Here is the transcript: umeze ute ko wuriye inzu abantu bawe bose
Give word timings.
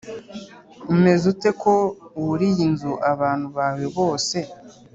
umeze 0.93 1.23
ute 1.33 1.49
ko 1.61 1.73
wuriye 2.23 2.61
inzu 2.67 2.91
abantu 3.11 3.45
bawe 3.57 3.85
bose 3.97 4.37